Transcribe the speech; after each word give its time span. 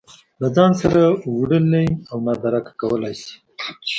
له 0.41 0.47
ځان 0.55 0.71
سره 0.81 1.01
وړلی 1.37 1.87
او 2.11 2.17
نادرکه 2.25 2.73
کولی 2.81 3.13
شي 3.21 3.33